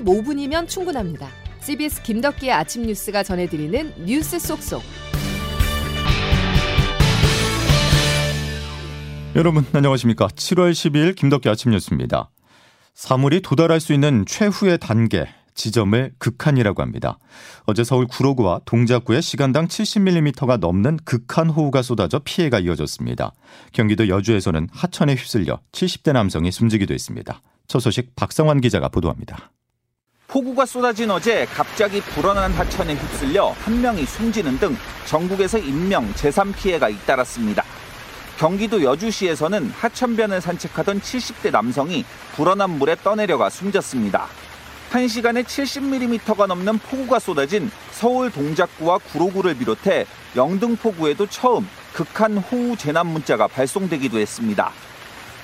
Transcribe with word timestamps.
15분이면 0.00 0.68
충분합니다. 0.68 1.28
CBS 1.60 2.02
김덕기의 2.02 2.52
아침 2.52 2.82
뉴스가 2.82 3.22
전해드리는 3.22 4.04
뉴스 4.04 4.38
속속. 4.38 4.82
여러분 9.34 9.66
안녕하십니까? 9.72 10.28
7월 10.28 10.72
12일 10.72 11.14
김덕기 11.14 11.48
아침 11.48 11.72
뉴스입니다. 11.72 12.30
사물이 12.94 13.42
도달할 13.42 13.80
수 13.80 13.92
있는 13.92 14.24
최후의 14.26 14.78
단계 14.78 15.28
지점을 15.54 16.12
극한이라고 16.18 16.82
합니다. 16.82 17.18
어제 17.64 17.82
서울 17.82 18.06
구로구와 18.06 18.60
동작구에 18.64 19.20
시간당 19.20 19.68
70mm가 19.68 20.58
넘는 20.58 20.98
극한 21.04 21.50
호우가 21.50 21.82
쏟아져 21.82 22.20
피해가 22.24 22.60
이어졌습니다. 22.60 23.32
경기도 23.72 24.08
여주에서는 24.08 24.68
하천에 24.70 25.14
휩쓸려 25.14 25.60
70대 25.72 26.12
남성이 26.12 26.52
숨지기도 26.52 26.94
했습니다. 26.94 27.42
첫 27.66 27.80
소식 27.80 28.14
박성환 28.16 28.60
기자가 28.60 28.88
보도합니다. 28.88 29.50
폭우가 30.28 30.66
쏟아진 30.66 31.10
어제 31.10 31.46
갑자기 31.46 32.00
불어난 32.00 32.52
하천에 32.52 32.94
휩쓸려 32.94 33.54
한 33.60 33.80
명이 33.80 34.04
숨지는 34.04 34.58
등 34.58 34.76
전국에서 35.06 35.58
인명, 35.58 36.12
재산 36.14 36.52
피해가 36.52 36.88
잇따랐습니다. 36.88 37.64
경기도 38.36 38.82
여주시에서는 38.82 39.70
하천변을 39.70 40.40
산책하던 40.40 41.00
70대 41.00 41.52
남성이 41.52 42.04
불어난 42.34 42.70
물에 42.70 42.96
떠내려가 42.96 43.48
숨졌습니다. 43.48 44.26
1시간에 44.90 45.44
70mm가 45.44 46.46
넘는 46.46 46.78
폭우가 46.78 47.18
쏟아진 47.18 47.70
서울 47.92 48.30
동작구와 48.30 48.98
구로구를 48.98 49.56
비롯해 49.56 50.06
영등포구에도 50.34 51.26
처음 51.26 51.68
극한 51.92 52.36
호우 52.38 52.76
재난 52.76 53.06
문자가 53.06 53.46
발송되기도 53.46 54.18
했습니다. 54.18 54.70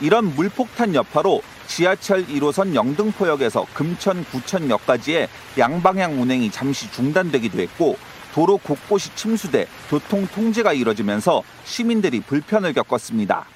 이런 0.00 0.34
물폭탄 0.34 0.94
여파로 0.94 1.42
지하철 1.66 2.26
1호선 2.26 2.74
영등포역에서 2.74 3.66
금천 3.74 4.24
구천역까지의 4.24 5.28
양방향 5.58 6.20
운행이 6.20 6.50
잠시 6.50 6.90
중단되기도 6.92 7.60
했고 7.60 7.96
도로 8.34 8.58
곳곳이 8.58 9.14
침수돼 9.14 9.66
교통 9.90 10.26
통제가 10.26 10.72
이뤄지면서 10.72 11.42
시민들이 11.64 12.20
불편을 12.20 12.72
겪었습니다. 12.72 13.46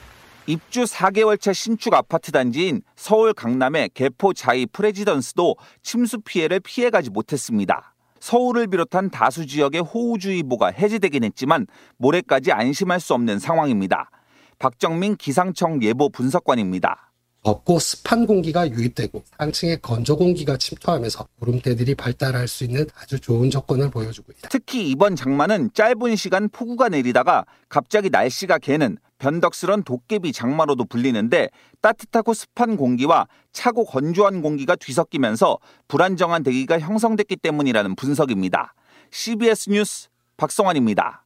입주 0.47 0.84
4개월 0.84 1.41
차 1.41 1.53
신축 1.53 1.92
아파트 1.95 2.30
단지인 2.30 2.83
서울 2.95 3.34
강남의 3.34 3.91
개포 3.95 4.33
자이 4.33 4.67
프레지던스도 4.67 5.56
침수 5.83 6.20
피해를 6.20 6.61
피해가지 6.61 7.11
못했습니다. 7.11 7.95
서울을 8.20 8.69
비롯한 8.69 9.11
다수 9.11 9.47
지역의 9.47 9.83
호우주의보가 9.83 10.69
해제되긴 10.69 11.25
했지만 11.25 11.67
모레까지 11.97 12.52
안심할 12.52 13.00
수 13.00 13.14
없는 13.14 13.39
상황입니다. 13.39 14.11
박정민 14.58 15.17
기상청 15.17 15.83
예보 15.83 16.08
분석관입니다. 16.08 17.11
덥고 17.47 17.78
습한 17.78 18.27
공기가 18.27 18.69
유입되고 18.69 19.22
상층에 19.39 19.77
건조 19.77 20.16
공기가 20.16 20.56
침투하면서 20.56 21.28
구름대들이 21.39 21.94
발달할 21.94 22.48
수 22.48 22.64
있는 22.64 22.86
아주 23.00 23.20
좋은 23.20 23.50
조건을 23.50 23.89
보여주고 23.91 24.33
있다. 24.33 24.48
특히 24.48 24.91
이번 24.91 25.14
장마는 25.14 25.70
짧은 25.72 26.17
시간 26.17 26.48
폭우가 26.48 26.89
내리다가 26.89 27.44
갑자기 27.69 28.11
날씨가 28.11 28.58
개는 28.58 28.98
변덕스런 29.19 29.84
도깨비 29.84 30.33
장마로도 30.33 30.86
불리는데 30.86 31.48
따뜻하고 31.80 32.34
습한 32.34 32.77
공기와 32.77 33.28
차고 33.52 33.84
건조한 33.84 34.42
공기가 34.42 34.74
뒤섞이면서 34.74 35.58
불안정한 35.86 36.42
대기가 36.42 36.80
형성됐기 36.80 37.36
때문이라는 37.36 37.94
분석입니다. 37.94 38.74
CBS 39.12 39.70
뉴스 39.70 40.08
박성환입니다. 40.36 41.25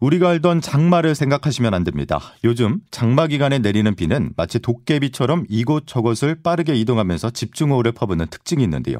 우리가 0.00 0.30
알던 0.30 0.62
장마를 0.62 1.14
생각하시면 1.14 1.74
안 1.74 1.84
됩니다. 1.84 2.20
요즘 2.42 2.80
장마 2.90 3.26
기간에 3.26 3.58
내리는 3.58 3.94
비는 3.94 4.32
마치 4.36 4.58
도깨비처럼 4.58 5.44
이곳저곳을 5.48 6.42
빠르게 6.42 6.74
이동하면서 6.74 7.30
집중호우를 7.30 7.92
퍼부는 7.92 8.26
특징이 8.28 8.62
있는데요. 8.64 8.98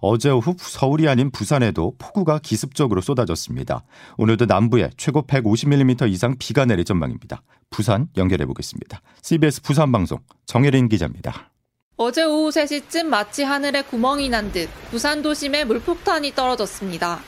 어제 0.00 0.30
오후 0.30 0.56
서울이 0.58 1.08
아닌 1.08 1.30
부산에도 1.30 1.94
폭우가 1.98 2.38
기습적으로 2.38 3.02
쏟아졌습니다. 3.02 3.84
오늘도 4.16 4.46
남부에 4.46 4.90
최고 4.96 5.22
150mm 5.26 6.10
이상 6.10 6.36
비가 6.38 6.64
내릴 6.64 6.86
전망입니다. 6.86 7.42
부산 7.68 8.08
연결해 8.16 8.46
보겠습니다. 8.46 9.02
CBS 9.22 9.60
부산 9.60 9.92
방송 9.92 10.18
정혜린 10.46 10.88
기자입니다. 10.88 11.50
어제 11.96 12.24
오후 12.24 12.48
3시쯤 12.48 13.04
마치 13.04 13.42
하늘에 13.42 13.82
구멍이 13.82 14.30
난 14.30 14.52
듯 14.52 14.70
부산 14.90 15.20
도심에 15.20 15.64
물폭탄이 15.64 16.34
떨어졌습니다. 16.34 17.20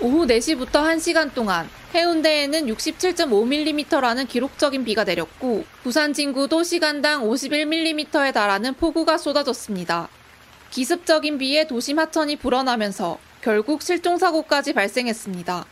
오후 0.00 0.26
4시부터 0.26 0.70
1시간 0.70 1.34
동안 1.34 1.68
해운대에는 1.92 2.66
67.5mm라는 2.66 4.28
기록적인 4.28 4.84
비가 4.84 5.02
내렸고 5.02 5.64
부산 5.82 6.12
진구도 6.12 6.62
시간당 6.62 7.28
51mm에 7.28 8.32
달하는 8.32 8.74
폭우가 8.74 9.18
쏟아졌습니다. 9.18 10.08
기습적인 10.70 11.38
비에 11.38 11.66
도심 11.66 11.98
하천이 11.98 12.36
불어나면서 12.36 13.18
결국 13.40 13.82
실종사고까지 13.82 14.72
발생했습니다. 14.72 15.64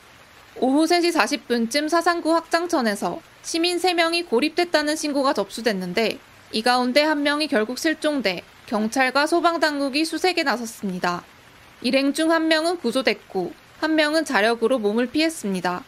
오후 0.58 0.86
3시 0.86 1.12
40분쯤 1.12 1.88
사상구 1.88 2.34
확장천에서 2.34 3.20
시민 3.42 3.78
3명이 3.78 4.28
고립됐다는 4.28 4.96
신고가 4.96 5.34
접수됐는데 5.34 6.18
이 6.50 6.62
가운데 6.62 7.02
한 7.02 7.22
명이 7.22 7.46
결국 7.46 7.78
실종돼 7.78 8.42
경찰과 8.66 9.28
소방당국이 9.28 10.04
수색에 10.04 10.42
나섰습니다. 10.42 11.22
일행 11.82 12.12
중 12.12 12.32
한 12.32 12.48
명은 12.48 12.78
구조됐고 12.78 13.65
한 13.78 13.94
명은 13.94 14.24
자력으로 14.24 14.78
몸을 14.78 15.06
피했습니다. 15.06 15.84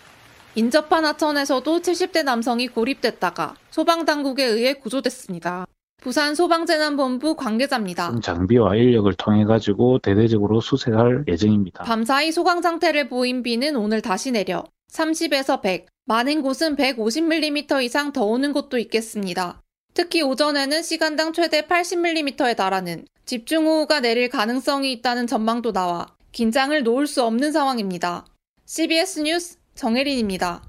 인접한 0.55 1.05
하천에서도 1.05 1.81
70대 1.81 2.25
남성이 2.25 2.69
고립됐다가 2.69 3.55
소방당국에 3.71 4.45
의해 4.45 4.75
구조됐습니다. 4.75 5.67
부산 6.01 6.35
소방재난본부 6.35 7.35
관계자입니다. 7.37 8.21
장비와 8.23 8.77
인력을 8.77 9.13
통해 9.15 9.45
가지고 9.45 9.99
대대적으로 9.99 10.61
수색할 10.61 11.25
예정입니다. 11.27 11.85
밤사이 11.85 12.31
소강 12.33 12.63
상태를 12.63 13.09
보인 13.09 13.43
비는 13.43 13.77
오늘 13.77 14.01
다시 14.01 14.31
내려 14.31 14.65
30에서 14.93 15.61
100, 15.61 15.87
많은 16.07 16.43
곳은 16.43 16.77
150mm 16.77 17.83
이상 17.85 18.13
더 18.13 18.25
오는 18.25 18.53
곳도 18.53 18.79
있겠습니다. 18.79 19.61
특히 19.93 20.23
오전에는 20.23 20.83
시간당 20.83 21.33
최대 21.33 21.63
80mm에 21.63 22.57
달하는 22.57 23.05
집중호우가 23.27 24.01
내릴 24.01 24.29
가능성이 24.29 24.93
있다는 24.93 25.27
전망도 25.27 25.73
나와 25.73 26.07
긴장을 26.33 26.83
놓을 26.83 27.07
수 27.07 27.25
없는 27.25 27.53
상황입니다. 27.53 28.25
CBS 28.67 29.21
뉴스 29.21 29.59
정혜린입니다. 29.75 30.63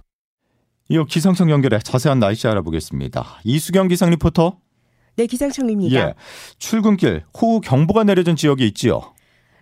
이어 0.89 1.03
기상청 1.05 1.51
연결해 1.51 1.79
자세한 1.79 2.19
날씨 2.19 2.47
알아보겠습니다. 2.47 3.41
이수경 3.43 3.87
기상 3.87 4.09
리포터. 4.09 4.57
네, 5.17 5.27
기상청입니다. 5.27 5.99
예, 5.99 6.13
출근길 6.57 7.25
호우 7.39 7.61
경보가 7.61 8.05
내려진 8.05 8.35
지역이 8.35 8.65
있지요. 8.67 9.13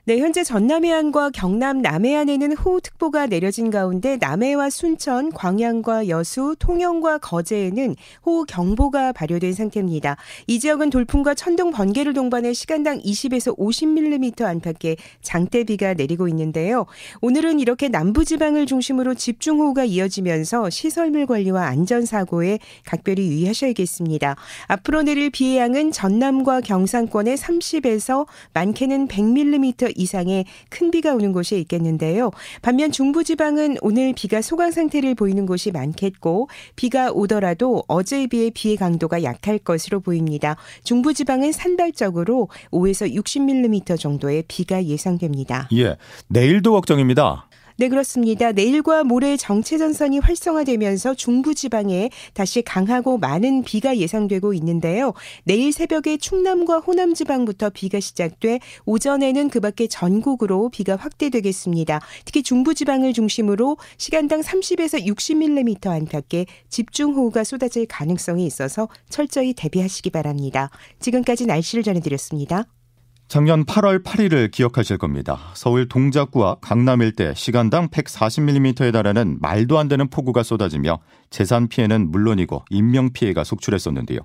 네, 0.08 0.20
현재 0.20 0.42
전남 0.46 0.86
해안과 0.86 1.32
경남 1.32 1.82
남해안에는 1.82 2.54
호우특보가 2.54 3.28
내려진 3.28 3.70
가운데 3.70 4.16
남해와 4.16 4.70
순천, 4.70 5.34
광양과 5.34 6.08
여수, 6.08 6.56
통영과 6.60 7.18
거제에는 7.18 7.94
호우경보가 8.26 9.12
발효된 9.12 9.52
상태입니다. 9.52 10.16
이 10.48 10.62
지역은 10.62 10.92
돌풍과 10.92 11.34
천둥 11.34 11.72
번개를 11.72 12.14
동반해 12.14 12.54
시간당 12.54 13.00
20에서 13.00 13.58
50mm 13.58 14.44
안팎의 14.44 14.96
장대비가 15.22 15.96
내리고 15.96 16.30
있는데요. 16.30 16.86
오늘은 17.20 17.60
이렇게 17.60 17.90
남부지방을 17.90 18.66
중심으로 18.66 19.14
집중호우가 19.14 19.84
이어지면서 19.84 20.70
시설물 20.70 21.26
관리와 21.26 21.66
안전사고에 21.66 22.60
각별히 22.86 23.28
유의하셔야겠습니다. 23.28 24.38
앞으로 24.68 25.02
내릴 25.02 25.32
비의 25.32 25.58
양은 25.58 25.92
전남과 25.92 26.62
경상권에 26.62 27.36
30에서 27.36 28.26
많게는 28.54 29.10
100mm 29.10 29.97
이상의 29.98 30.46
큰 30.70 30.92
비가 30.92 31.14
오는 31.14 31.34
곳이 31.34 31.60
있겠는데요. 31.60 32.32
반면 32.62 32.92
중부지방은 32.92 33.78
오늘 33.82 34.14
비가 34.14 34.42
소강 34.42 34.72
상태를 34.72 35.16
보이는 35.16 35.46
곳이 35.46 35.72
많겠고 35.72 36.48
비가 36.76 37.12
오더라도 37.12 37.84
어제에 37.88 38.28
비해 38.28 38.50
비의 38.50 38.78
강도가 38.78 39.24
약할 39.24 39.58
것으로 39.58 40.00
보입니다. 40.00 40.56
중부지방은 40.84 41.52
산발적으로 41.52 42.50
5에서 42.72 43.14
60mm 43.14 44.00
정도의 44.00 44.44
비가 44.48 44.84
예상됩니다. 44.86 45.68
예, 45.74 45.98
내일도 46.28 46.72
걱정입니다. 46.74 47.47
네, 47.80 47.90
그렇습니다. 47.90 48.52
내일과 48.52 49.04
모레 49.04 49.38
정체 49.38 49.78
전선이 49.78 50.18
활성화되면서 50.18 51.14
중부 51.14 51.54
지방에 51.54 52.10
다시 52.34 52.64
강하고 52.64 53.20
많은 53.20 53.62
비가 53.64 53.98
예상되고 53.98 54.56
있는데요. 54.56 55.14
내일 55.44 55.72
새벽에 55.72 56.18
충남과 56.18 56.80
호남 56.80 57.14
지방부터 57.14 57.70
비가 57.70 58.00
시작돼 58.00 58.62
오전에는 58.86 59.50
그 59.50 59.60
밖에 59.60 59.86
전국으로 59.86 60.70
비가 60.70 60.96
확대되겠습니다. 60.96 62.02
특히 62.26 62.42
중부 62.42 62.74
지방을 62.74 63.14
중심으로 63.14 63.78
시간당 64.00 64.42
30에서 64.42 65.06
60mm 65.06 65.86
안팎의 65.86 66.48
집중호우가 66.70 67.44
쏟아질 67.44 67.86
가능성이 67.86 68.48
있어서 68.48 68.90
철저히 69.10 69.54
대비하시기 69.54 70.10
바랍니다. 70.10 70.72
지금까지 71.00 71.46
날씨를 71.46 71.84
전해드렸습니다. 71.84 72.66
작년 73.28 73.66
8월 73.66 74.04
8일을 74.04 74.52
기억하실 74.52 74.98
겁니다. 74.98 75.38
서울 75.54 75.90
동작구와 75.90 76.58
강남 76.62 77.02
일대 77.02 77.34
시간당 77.36 77.90
140mm에 77.90 78.94
달하는 78.94 79.38
말도 79.42 79.78
안 79.78 79.90
되는 79.90 80.08
폭우가 80.08 80.44
쏟아지며 80.44 81.00
재산 81.30 81.68
피해는 81.68 82.10
물론이고 82.10 82.64
인명 82.70 83.12
피해가 83.12 83.44
속출했었는데요. 83.44 84.20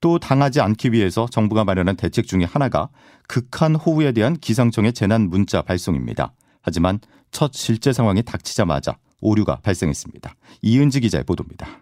또 0.00 0.20
당하지 0.20 0.60
않기 0.60 0.92
위해서 0.92 1.26
정부가 1.28 1.64
마련한 1.64 1.96
대책 1.96 2.28
중의 2.28 2.46
하나가 2.46 2.88
극한 3.26 3.74
호우에 3.74 4.12
대한 4.12 4.36
기상청의 4.36 4.92
재난 4.92 5.22
문자 5.22 5.62
발송입니다. 5.62 6.32
하지만 6.62 7.00
첫 7.32 7.52
실제 7.52 7.92
상황이 7.92 8.22
닥치자마자 8.22 8.96
오류가 9.20 9.56
발생했습니다. 9.56 10.36
이은지 10.62 11.00
기자의 11.00 11.24
보도입니다. 11.24 11.80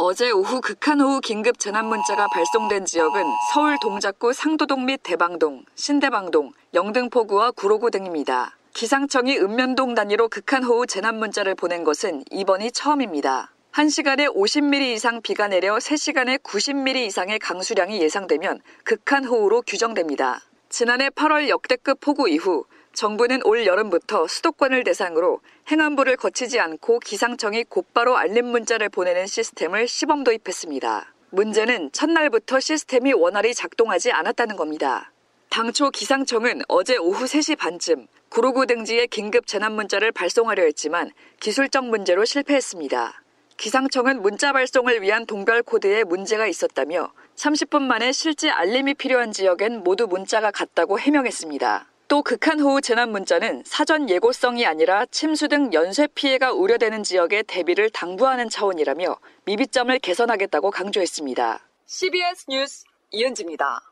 어제 0.00 0.30
오후 0.30 0.60
극한 0.60 1.00
호우 1.00 1.20
긴급 1.20 1.58
재난 1.58 1.86
문자가 1.86 2.28
발송된 2.28 2.84
지역은 2.84 3.20
서울 3.52 3.76
동작구 3.82 4.32
상도동 4.32 4.86
및 4.86 5.00
대방동, 5.02 5.64
신대방동, 5.74 6.52
영등포구와 6.72 7.50
구로구 7.50 7.90
등입니다. 7.90 8.56
기상청이 8.74 9.36
읍면동 9.38 9.96
단위로 9.96 10.28
극한 10.28 10.62
호우 10.62 10.86
재난 10.86 11.18
문자를 11.18 11.56
보낸 11.56 11.82
것은 11.82 12.22
이번이 12.30 12.70
처음입니다. 12.70 13.50
1시간에 13.72 14.32
50mm 14.32 14.94
이상 14.94 15.20
비가 15.20 15.48
내려 15.48 15.74
3시간에 15.78 16.40
90mm 16.44 16.94
이상의 17.06 17.40
강수량이 17.40 18.00
예상되면 18.00 18.60
극한 18.84 19.24
호우로 19.24 19.62
규정됩니다. 19.62 20.42
지난해 20.68 21.08
8월 21.08 21.48
역대급 21.48 21.98
폭우 21.98 22.28
이후 22.28 22.66
정부는 22.98 23.42
올 23.44 23.64
여름부터 23.64 24.26
수도권을 24.26 24.82
대상으로 24.82 25.38
행안부를 25.70 26.16
거치지 26.16 26.58
않고 26.58 26.98
기상청이 26.98 27.62
곧바로 27.68 28.16
알림 28.16 28.46
문자를 28.46 28.88
보내는 28.88 29.28
시스템을 29.28 29.86
시범 29.86 30.24
도입했습니다. 30.24 31.14
문제는 31.30 31.92
첫날부터 31.92 32.58
시스템이 32.58 33.12
원활히 33.12 33.54
작동하지 33.54 34.10
않았다는 34.10 34.56
겁니다. 34.56 35.12
당초 35.48 35.90
기상청은 35.90 36.62
어제 36.66 36.96
오후 36.96 37.26
3시 37.26 37.56
반쯤 37.56 38.08
구로구 38.30 38.66
등지에 38.66 39.06
긴급 39.06 39.46
재난 39.46 39.74
문자를 39.74 40.10
발송하려 40.10 40.64
했지만 40.64 41.12
기술적 41.38 41.86
문제로 41.86 42.24
실패했습니다. 42.24 43.22
기상청은 43.58 44.22
문자 44.22 44.52
발송을 44.52 45.02
위한 45.02 45.24
동별 45.24 45.62
코드에 45.62 46.02
문제가 46.02 46.48
있었다며 46.48 47.12
30분 47.36 47.82
만에 47.82 48.10
실제 48.10 48.50
알림이 48.50 48.94
필요한 48.94 49.30
지역엔 49.30 49.84
모두 49.84 50.08
문자가 50.08 50.50
갔다고 50.50 50.98
해명했습니다. 50.98 51.86
또 52.08 52.22
극한 52.22 52.58
호우 52.58 52.80
재난 52.80 53.12
문자는 53.12 53.62
사전 53.66 54.08
예고성이 54.08 54.64
아니라 54.64 55.04
침수 55.10 55.46
등 55.48 55.70
연쇄 55.74 56.06
피해가 56.06 56.52
우려되는 56.52 57.02
지역에 57.02 57.42
대비를 57.42 57.90
당부하는 57.90 58.48
차원이라며 58.48 59.14
미비점을 59.44 59.98
개선하겠다고 59.98 60.70
강조했습니다. 60.70 61.60
CBS 61.84 62.46
뉴스 62.48 62.84
이은지입니다. 63.10 63.82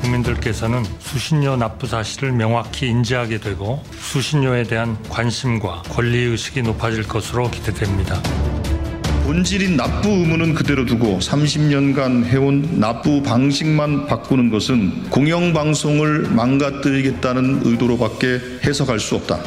국민들께서는 0.00 0.82
수신료 0.98 1.56
납부 1.56 1.86
사실을 1.86 2.32
명확히 2.32 2.88
인지하게 2.88 3.38
되고 3.38 3.82
수신료에 3.92 4.64
대한 4.64 5.00
관심과 5.04 5.82
권리의식이 5.90 6.62
높아질 6.62 7.06
것으로 7.06 7.50
기대됩니다. 7.50 8.20
본질인 9.24 9.76
납부 9.76 10.08
의무는 10.10 10.52
그대로 10.52 10.84
두고 10.84 11.20
30년간 11.20 12.24
해온 12.24 12.80
납부 12.80 13.22
방식만 13.22 14.06
바꾸는 14.06 14.50
것은 14.50 15.10
공영방송을 15.10 16.22
망가뜨리겠다는 16.30 17.60
의도로밖에 17.64 18.40
해석할 18.64 18.98
수 18.98 19.14
없다. 19.14 19.38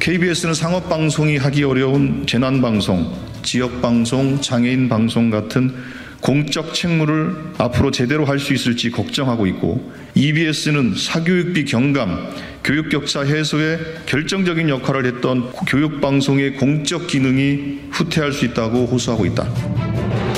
KBS는 0.00 0.52
상업방송이 0.52 1.38
하기 1.38 1.64
어려운 1.64 2.26
재난방송, 2.26 3.10
지역방송, 3.42 4.42
장애인방송 4.42 5.30
같은 5.30 5.74
공적 6.22 6.72
책무를 6.72 7.34
앞으로 7.58 7.90
제대로 7.90 8.24
할 8.24 8.38
수 8.38 8.54
있을지 8.54 8.90
걱정하고 8.90 9.46
있고 9.48 9.92
EBS는 10.14 10.94
사교육비 10.96 11.64
경감, 11.64 12.30
교육 12.64 12.88
격차 12.88 13.22
해소에 13.22 13.78
결정적인 14.06 14.68
역할을 14.68 15.06
했던 15.06 15.50
교육 15.68 16.00
방송의 16.00 16.56
공적 16.56 17.06
기능이 17.06 17.80
후퇴할 17.90 18.32
수 18.32 18.44
있다고 18.46 18.86
호소하고 18.86 19.26
있다. 19.26 19.48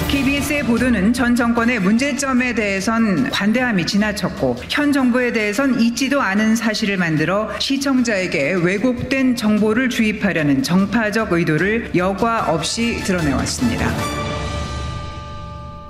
KBS의 0.09 0.65
보도는 0.65 1.13
전 1.13 1.35
정권의 1.35 1.81
문제점에 1.81 2.55
대해선 2.55 3.31
관대함이 3.31 3.87
지나쳤고 3.87 4.57
현 4.69 4.93
정부에 4.93 5.33
대해선 5.33 5.81
있지도 5.81 6.21
않은 6.21 6.57
사실을 6.57 6.97
만들어 6.99 7.51
시청자에게 7.59 8.55
왜곡된 8.63 9.37
정보를 9.37 9.89
주입하려는 9.89 10.63
정파적 10.63 11.33
의도를 11.33 11.91
여과 11.97 12.53
없이 12.53 13.01
드러내왔습니다. 13.05 14.24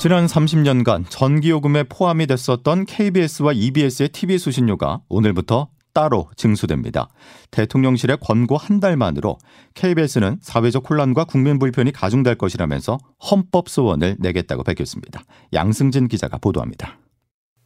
지난 0.05 0.27
30년간 0.27 1.07
전기요금에 1.09 1.85
포함이 1.85 2.27
됐었던 2.27 2.85
KBS와 2.85 3.55
EBS의 3.55 4.11
TV 4.11 4.37
수신료가 4.37 5.01
오늘부터 5.09 5.71
따로 5.95 6.29
징수됩니다. 6.37 7.09
대통령실의 7.51 8.19
권고 8.21 8.59
한 8.59 8.81
달 8.81 8.99
만으로 8.99 9.39
KBS는 9.73 10.41
사회적 10.43 10.91
혼란과 10.91 11.25
국민 11.25 11.59
불편이 11.59 11.93
가중될 11.93 12.35
것이라면서 12.35 12.99
헌법 13.31 13.71
소원을 13.71 14.17
내겠다고 14.19 14.63
밝혔습니다. 14.63 15.23
양승진 15.55 16.09
기자가 16.09 16.37
보도합니다. 16.37 16.99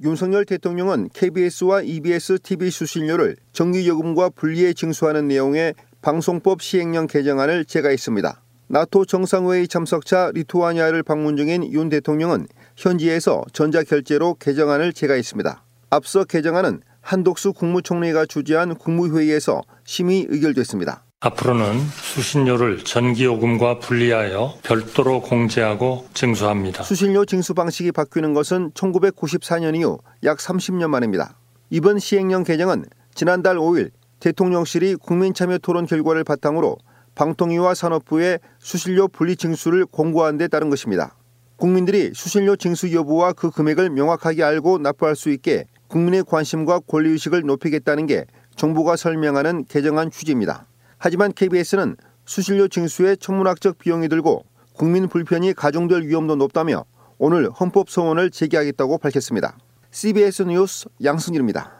윤석열 0.04 0.44
대통령은 0.44 1.08
KBS와 1.12 1.82
EBS 1.82 2.38
TV 2.44 2.70
수신료를 2.70 3.34
정기요금과 3.52 4.30
분리해 4.36 4.74
징수하는 4.74 5.26
내용의 5.26 5.74
방송법 6.02 6.62
시행령 6.62 7.08
개정안을 7.08 7.64
제가했습니다. 7.64 8.42
나토 8.70 9.06
정상회의 9.06 9.66
참석차 9.66 10.30
리투아니아를 10.34 11.02
방문 11.02 11.38
중인 11.38 11.72
윤 11.72 11.88
대통령은 11.88 12.46
현지에서 12.76 13.42
전자결제로 13.54 14.34
개정안을 14.34 14.92
제가했습니다. 14.92 15.62
앞서 15.88 16.24
개정안은 16.24 16.82
한독수 17.00 17.54
국무총리가 17.54 18.26
주재한 18.26 18.74
국무회의에서 18.74 19.62
심의 19.84 20.26
의결됐습니다. 20.28 21.02
앞으로는 21.20 21.80
수신료를 21.80 22.84
전기요금과 22.84 23.78
분리하여 23.78 24.58
별도로 24.62 25.22
공제하고 25.22 26.06
징수합니다. 26.12 26.82
수신료 26.82 27.24
징수 27.24 27.54
방식이 27.54 27.90
바뀌는 27.92 28.34
것은 28.34 28.72
1994년 28.72 29.76
이후 29.76 29.98
약 30.24 30.36
30년 30.36 30.88
만입니다. 30.88 31.38
이번 31.70 31.98
시행령 31.98 32.44
개정은 32.44 32.84
지난달 33.14 33.56
5일 33.56 33.92
대통령실이 34.20 34.96
국민참여 34.96 35.58
토론 35.58 35.86
결과를 35.86 36.22
바탕으로 36.24 36.76
방통위와 37.18 37.74
산업부에 37.74 38.38
수신료 38.60 39.08
분리 39.08 39.34
징수를 39.34 39.86
공고한 39.86 40.38
데 40.38 40.46
따른 40.46 40.70
것입니다. 40.70 41.16
국민들이 41.56 42.12
수신료 42.14 42.54
징수 42.54 42.94
여부와 42.94 43.32
그 43.32 43.50
금액을 43.50 43.90
명확하게 43.90 44.44
알고 44.44 44.78
납부할 44.78 45.16
수 45.16 45.30
있게 45.30 45.64
국민의 45.88 46.22
관심과 46.22 46.80
권리의식을 46.86 47.42
높이겠다는 47.42 48.06
게 48.06 48.24
정부가 48.54 48.94
설명하는 48.94 49.64
개정안 49.64 50.12
취지입니다. 50.12 50.68
하지만 50.96 51.32
KBS는 51.32 51.96
수신료 52.24 52.68
징수에 52.68 53.16
천문학적 53.16 53.78
비용이 53.78 54.08
들고 54.08 54.44
국민 54.74 55.08
불편이 55.08 55.54
가중될 55.54 56.02
위험도 56.02 56.36
높다며 56.36 56.84
오늘 57.18 57.50
헌법 57.50 57.90
소원을 57.90 58.30
제기하겠다고 58.30 58.98
밝혔습니다. 58.98 59.58
CBS 59.90 60.42
뉴스 60.42 60.86
양승길입니다. 61.02 61.77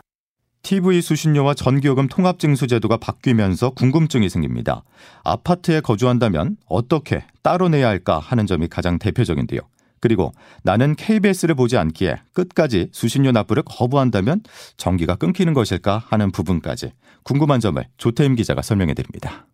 TV 0.63 1.01
수신료와 1.01 1.55
전기요금 1.55 2.09
통합징수 2.09 2.67
제도가 2.67 2.97
바뀌면서 2.99 3.71
궁금증이 3.71 4.29
생깁니다. 4.29 4.83
아파트에 5.25 5.81
거주한다면 5.81 6.57
어떻게 6.67 7.25
따로 7.43 7.69
내야 7.69 7.89
할까 7.89 8.19
하는 8.19 8.47
점이 8.47 8.69
가장 8.69 8.99
대표적인데요. 8.99 9.61
그리고 10.01 10.33
나는 10.63 10.95
KBS를 10.95 11.55
보지 11.55 11.77
않기에 11.77 12.17
끝까지 12.33 12.89
수신료 12.93 13.33
납부를 13.33 13.63
거부한다면 13.67 14.43
전기가 14.77 15.17
끊기는 15.17 15.53
것일까 15.55 16.05
하는 16.07 16.31
부분까지 16.31 16.93
궁금한 17.25 17.61
점을 17.61 17.83
조태임 17.97 18.37
기자가 18.37 18.63
설명해 18.63 18.95
드립니다. 18.95 19.47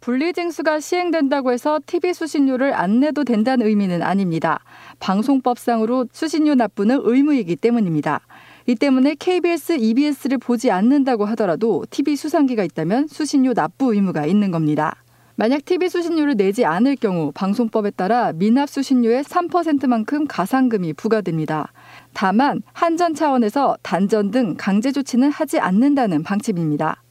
분리징수가 0.00 0.80
시행된다고 0.80 1.52
해서 1.52 1.80
TV 1.84 2.14
수신료를 2.14 2.74
안 2.74 3.00
내도 3.00 3.24
된다는 3.24 3.66
의미는 3.66 4.02
아닙니다. 4.02 4.60
방송법상으로 5.00 6.06
수신료 6.12 6.54
납부는 6.54 7.00
의무이기 7.02 7.56
때문입니다. 7.56 8.20
이 8.68 8.74
때문에 8.74 9.14
KBS, 9.14 9.78
EBS를 9.78 10.38
보지 10.38 10.72
않는다고 10.72 11.24
하더라도 11.26 11.84
TV 11.88 12.16
수상기가 12.16 12.64
있다면 12.64 13.06
수신료 13.06 13.54
납부 13.54 13.94
의무가 13.94 14.26
있는 14.26 14.50
겁니다. 14.50 14.96
만약 15.36 15.64
TV 15.64 15.88
수신료를 15.88 16.34
내지 16.36 16.64
않을 16.64 16.96
경우 16.96 17.30
방송법에 17.32 17.90
따라 17.90 18.32
미납 18.32 18.68
수신료의 18.68 19.22
3%만큼 19.22 20.26
가상금이 20.26 20.94
부과됩니다. 20.94 21.72
다만 22.12 22.62
한전 22.72 23.14
차원에서 23.14 23.76
단전 23.82 24.32
등 24.32 24.54
강제 24.58 24.90
조치는 24.90 25.30
하지 25.30 25.60
않는다는 25.60 26.24
방침입니다. 26.24 27.02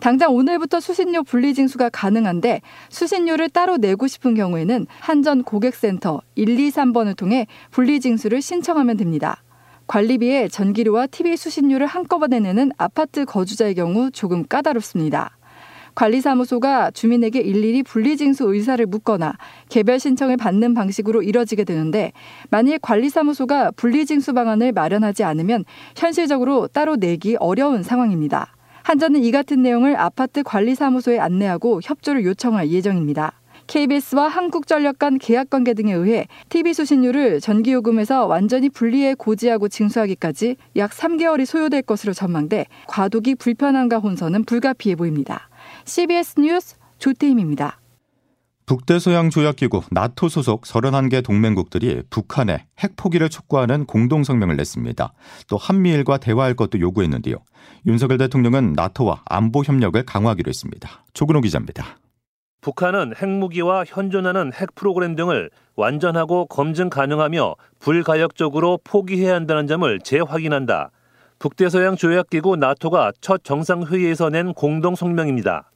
당장 0.00 0.34
오늘부터 0.34 0.80
수신료 0.80 1.22
분리징수가 1.22 1.88
가능한데 1.88 2.60
수신료를 2.90 3.48
따로 3.48 3.78
내고 3.78 4.06
싶은 4.06 4.34
경우에는 4.34 4.86
한전 5.00 5.42
고객센터 5.44 6.20
123번을 6.36 7.16
통해 7.16 7.46
분리징수를 7.70 8.42
신청하면 8.42 8.96
됩니다. 8.96 9.42
관리비에 9.88 10.48
전기료와 10.48 11.06
TV 11.06 11.36
수신료를 11.36 11.86
한꺼번에 11.86 12.40
내는 12.40 12.70
아파트 12.76 13.24
거주자의 13.24 13.74
경우 13.74 14.10
조금 14.10 14.46
까다롭습니다. 14.46 15.36
관리사무소가 15.94 16.90
주민에게 16.92 17.40
일일이 17.40 17.82
분리징수 17.82 18.44
의사를 18.44 18.84
묻거나 18.86 19.32
개별 19.70 19.98
신청을 19.98 20.36
받는 20.36 20.74
방식으로 20.74 21.22
이뤄지게 21.22 21.64
되는데 21.64 22.12
만일 22.50 22.78
관리사무소가 22.78 23.72
분리징수 23.72 24.34
방안을 24.34 24.72
마련하지 24.72 25.24
않으면 25.24 25.64
현실적으로 25.96 26.68
따로 26.68 26.96
내기 26.96 27.36
어려운 27.40 27.82
상황입니다. 27.82 28.54
한전은 28.84 29.24
이 29.24 29.32
같은 29.32 29.62
내용을 29.62 29.98
아파트 29.98 30.42
관리사무소에 30.42 31.18
안내하고 31.18 31.80
협조를 31.82 32.24
요청할 32.24 32.70
예정입니다. 32.70 33.32
KBS와 33.68 34.28
한국전력 34.28 34.98
간 34.98 35.18
계약 35.18 35.50
관계 35.50 35.74
등에 35.74 35.92
의해 35.92 36.26
TV 36.48 36.72
수신료를 36.72 37.40
전기요금에서 37.40 38.26
완전히 38.26 38.68
분리해 38.70 39.14
고지하고 39.14 39.68
징수하기까지 39.68 40.56
약 40.76 40.90
3개월이 40.90 41.44
소요될 41.44 41.82
것으로 41.82 42.14
전망돼 42.14 42.66
과도기 42.88 43.36
불편함과 43.36 43.98
혼선은 43.98 44.44
불가피해 44.44 44.96
보입니다. 44.96 45.48
CBS 45.84 46.40
뉴스 46.40 46.76
조태임입니다. 46.98 47.78
북대서양 48.64 49.30
조약기구 49.30 49.82
나토 49.90 50.28
소속 50.28 50.62
31개 50.62 51.24
동맹국들이 51.24 52.02
북한에 52.10 52.66
핵 52.78 52.96
포기를 52.96 53.28
촉구하는 53.30 53.86
공동 53.86 54.24
성명을 54.24 54.56
냈습니다. 54.56 55.12
또 55.48 55.56
한미일과 55.56 56.18
대화할 56.18 56.54
것도 56.54 56.80
요구했는데요. 56.80 57.36
윤석열 57.86 58.18
대통령은 58.18 58.74
나토와 58.74 59.22
안보 59.26 59.62
협력을 59.62 60.02
강화하기로 60.02 60.48
했습니다. 60.50 61.04
조근호 61.14 61.40
기자입니다. 61.40 61.96
북한은 62.60 63.14
핵무기와 63.16 63.84
현존하는 63.86 64.52
핵 64.52 64.74
프로그램 64.74 65.14
등을 65.14 65.50
완전하고 65.76 66.46
검증 66.46 66.90
가능하며 66.90 67.54
불가역적으로 67.78 68.80
포기해야 68.82 69.34
한다는 69.34 69.68
점을 69.68 69.98
재확인한다. 70.00 70.90
북대서양 71.38 71.94
조약기구 71.94 72.56
나토가 72.56 73.12
첫 73.20 73.44
정상회의에서 73.44 74.28
낸 74.30 74.52
공동 74.54 74.96
성명입니다. 74.96 75.70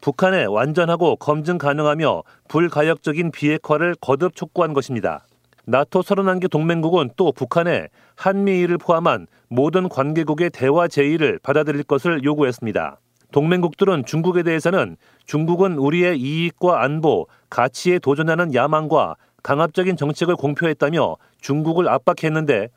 북한의 0.00 0.46
완전하고 0.46 1.16
검증 1.16 1.58
가능하며 1.58 2.22
불가역적인 2.48 3.30
비핵화를 3.30 3.94
거듭 4.00 4.34
촉구한 4.34 4.72
것입니다. 4.72 5.26
나토 5.66 6.00
31개 6.00 6.50
동맹국은 6.50 7.10
또 7.16 7.32
북한에 7.32 7.88
한미일을 8.16 8.78
포함한 8.78 9.26
모든 9.48 9.90
관계국의 9.90 10.50
대화 10.50 10.88
제의를 10.88 11.38
받아들일 11.42 11.82
것을 11.84 12.24
요구했습니다. 12.24 12.98
동맹국들은 13.32 14.04
중국에 14.04 14.42
대해서는 14.42 14.96
중국은 15.26 15.78
우리의 15.78 16.18
이익과 16.20 16.82
안보, 16.82 17.26
가치에 17.50 17.98
도전하는 17.98 18.54
야망과 18.54 19.16
강압적인 19.42 19.96
정책을 19.96 20.36
공표했다며 20.36 21.16
중국을 21.40 21.88
압박했는데 21.88 22.68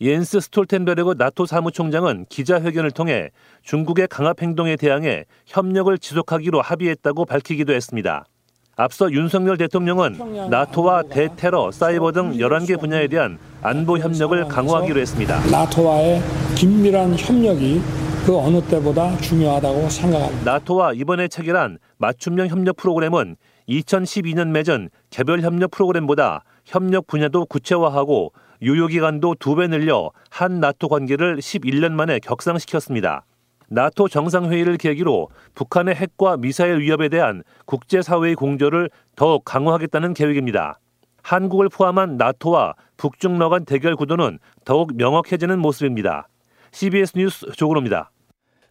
옌스 0.00 0.40
스톨텐베르그 0.40 1.14
나토 1.16 1.46
사무총장은 1.46 2.26
기자회견을 2.28 2.90
통해 2.90 3.30
중국의 3.62 4.08
강압 4.08 4.42
행동에 4.42 4.76
대항해 4.76 5.24
협력을 5.46 5.96
지속하기로 5.96 6.60
합의했다고 6.60 7.24
밝히기도 7.24 7.72
했습니다. 7.72 8.24
앞서 8.74 9.12
윤석열 9.12 9.58
대통령은 9.58 10.48
나토와 10.50 11.02
대테러, 11.02 11.70
사이버 11.70 12.10
등 12.10 12.32
11개 12.32 12.80
분야에 12.80 13.06
대한 13.06 13.38
안보 13.60 13.98
협력을 13.98 14.44
강화하기로 14.48 14.98
했습니다. 14.98 15.40
나토와의 15.50 16.20
긴밀한 16.56 17.14
협력이 17.16 17.80
그 18.24 18.36
어느 18.38 18.60
때보다 18.62 19.16
중요하다고 19.16 19.88
생각합니다. 19.88 20.52
나토와 20.52 20.92
이번에 20.92 21.26
체결한 21.26 21.78
맞춤형 21.98 22.46
협력 22.46 22.76
프로그램은 22.76 23.34
2012년 23.68 24.48
맺은 24.48 24.90
개별 25.10 25.40
협력 25.40 25.72
프로그램보다 25.72 26.44
협력 26.64 27.08
분야도 27.08 27.46
구체화하고 27.46 28.32
유효기간도 28.62 29.34
두 29.40 29.56
배 29.56 29.66
늘려 29.66 30.12
한 30.30 30.60
나토 30.60 30.88
관계를 30.88 31.38
11년 31.38 31.92
만에 31.92 32.20
격상시켰습니다. 32.20 33.24
나토 33.68 34.08
정상회의를 34.08 34.76
계기로 34.76 35.28
북한의 35.54 35.96
핵과 35.96 36.36
미사일 36.36 36.78
위협에 36.78 37.08
대한 37.08 37.42
국제사회의 37.66 38.36
공조를 38.36 38.88
더욱 39.16 39.44
강화하겠다는 39.44 40.14
계획입니다. 40.14 40.78
한국을 41.22 41.68
포함한 41.68 42.18
나토와 42.18 42.74
북중러 42.98 43.48
간 43.48 43.64
대결 43.64 43.96
구도는 43.96 44.38
더욱 44.64 44.94
명확해지는 44.96 45.58
모습입니다. 45.58 46.28
CBS 46.72 47.12
뉴스 47.16 47.52
조근호입니다. 47.52 48.10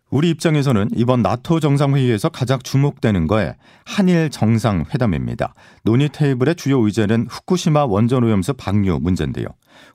우리 0.10 0.30
입장에서는 0.30 0.90
이번 0.94 1.22
나토 1.22 1.62
정상회의에서 1.62 2.28
가장 2.28 2.60
주목되는 2.60 3.28
거에 3.28 3.56
한일 3.86 4.30
정상회담입니다. 4.30 5.54
논의 5.84 6.10
테이블의 6.10 6.56
주요 6.56 6.80
의제는 6.80 7.28
후쿠시마 7.30 7.86
원전 7.86 8.26
오염수 8.26 8.56
방류 8.56 9.00
문제인데요. 9.02 9.46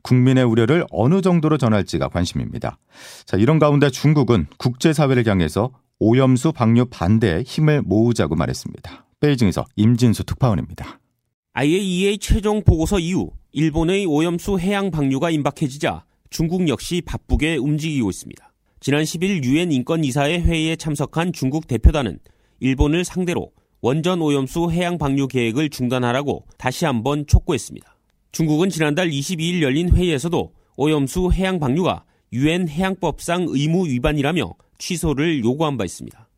국민의 0.02 0.44
우려를 0.44 0.86
어느 0.90 1.20
정도로 1.20 1.58
전할지가 1.58 2.08
관심입니다. 2.08 2.78
자, 3.26 3.36
이런 3.36 3.58
가운데 3.58 3.90
중국은 3.90 4.46
국제사회를 4.56 5.26
향해서 5.26 5.70
오염수 5.98 6.52
방류 6.52 6.86
반대에 6.86 7.42
힘을 7.42 7.82
모으자고 7.82 8.36
말했습니다. 8.36 9.06
베이징에서 9.20 9.66
임진수 9.76 10.24
특파원입니다. 10.24 10.98
IAEA 11.52 12.18
최종 12.18 12.62
보고서 12.62 12.98
이후 12.98 13.32
일본의 13.52 14.06
오염수 14.06 14.58
해양 14.58 14.90
방류가 14.90 15.28
임박해지자 15.30 16.05
중국 16.30 16.68
역시 16.68 17.00
바쁘게 17.00 17.56
움직이고 17.56 18.10
있습니다. 18.10 18.52
지난 18.80 19.02
10일 19.02 19.44
유엔 19.44 19.72
인권이사회 19.72 20.40
회의에 20.40 20.76
참석한 20.76 21.32
중국 21.32 21.66
대표단은 21.66 22.18
일본을 22.60 23.04
상대로 23.04 23.52
원전 23.80 24.20
오염수 24.20 24.70
해양 24.70 24.98
방류 24.98 25.28
계획을 25.28 25.70
중단하라고 25.70 26.44
다시 26.58 26.84
한번 26.84 27.26
촉구했습니다. 27.26 27.96
중국은 28.32 28.70
지난달 28.70 29.10
22일 29.10 29.62
열린 29.62 29.90
회의에서도 29.90 30.52
오염수 30.76 31.30
해양 31.32 31.58
방류가 31.58 32.04
유엔 32.32 32.68
해양법상 32.68 33.46
의무 33.48 33.86
위반이라며 33.88 34.54
취소를 34.78 35.42
요구한 35.44 35.76
바 35.76 35.84
있습니다. 35.84 36.28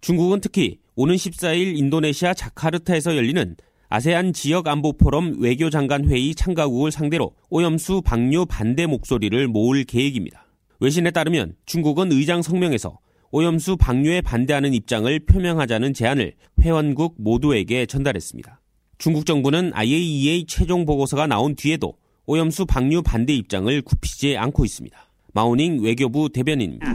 중국은 0.00 0.40
특히 0.40 0.78
오는 0.94 1.14
14일 1.14 1.78
인도네시아 1.78 2.34
자카르타에서 2.34 3.16
열리는 3.16 3.56
아세안 3.88 4.32
지역 4.32 4.66
안보 4.66 4.92
포럼 4.92 5.40
외교장관 5.40 6.06
회의 6.06 6.34
참가국을 6.34 6.90
상대로 6.90 7.32
오염수 7.50 8.02
방류 8.02 8.46
반대 8.46 8.86
목소리를 8.86 9.46
모을 9.46 9.84
계획입니다. 9.84 10.46
외신에 10.80 11.12
따르면 11.12 11.54
중국은 11.66 12.10
의장 12.10 12.42
성명에서 12.42 12.98
오염수 13.30 13.76
방류에 13.76 14.22
반대하는 14.22 14.74
입장을 14.74 15.18
표명하자는 15.20 15.94
제안을 15.94 16.32
회원국 16.60 17.14
모두에게 17.18 17.86
전달했습니다. 17.86 18.60
중국 18.98 19.24
정부는 19.24 19.72
IAEA 19.74 20.46
최종 20.46 20.84
보고서가 20.84 21.26
나온 21.26 21.54
뒤에도 21.54 21.94
오염수 22.26 22.66
방류 22.66 23.02
반대 23.02 23.34
입장을 23.34 23.82
굽히지 23.82 24.36
않고 24.36 24.64
있습니다. 24.64 25.05
마우닝 25.36 25.82
외교부 25.82 26.30
대변인입니다. 26.30 26.86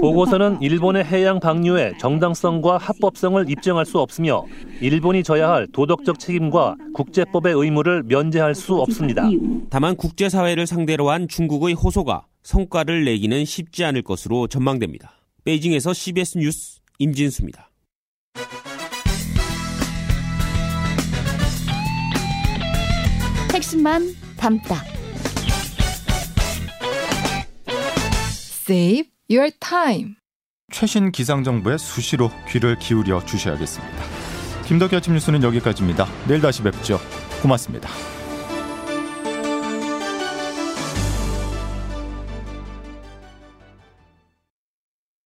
보고서는 0.00 0.62
일본의 0.62 1.04
해양 1.04 1.38
방류의 1.38 1.98
정당성과 1.98 2.78
합법성을 2.78 3.50
입증할 3.50 3.84
수 3.84 3.98
없으며 3.98 4.46
일본이 4.80 5.22
져야 5.22 5.50
할 5.50 5.66
도덕적 5.70 6.18
책임과 6.18 6.76
국제법의 6.94 7.52
의무를 7.54 8.02
면제할 8.04 8.54
수 8.54 8.76
없습니다. 8.76 9.28
다만 9.68 9.96
국제사회를 9.96 10.66
상대로 10.66 11.10
한 11.10 11.28
중국의 11.28 11.74
호소가 11.74 12.24
성과를 12.42 13.04
내기는 13.04 13.44
쉽지 13.44 13.84
않을 13.84 14.00
것으로 14.00 14.46
전망됩니다. 14.46 15.12
베이징에서 15.44 15.92
CBS 15.92 16.38
뉴스 16.38 16.80
임진수입니다. 16.98 17.70
핵심만 23.52 24.04
담다. 24.38 24.99
Save 28.70 29.10
your 29.28 29.50
time. 29.58 30.14
최신 30.72 31.10
기상 31.10 31.42
정보에 31.42 31.76
수시로 31.76 32.30
귀를 32.48 32.78
기울여 32.78 33.24
주셔야겠습니다. 33.24 33.96
김덕기 34.64 34.94
아침 34.94 35.14
뉴스는 35.14 35.42
여기까지입니다. 35.42 36.06
내일 36.28 36.40
다시 36.40 36.62
뵙죠. 36.62 37.00
고맙습니다. 37.42 37.90